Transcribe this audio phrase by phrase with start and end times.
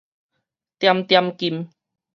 [0.79, 1.69] 點點金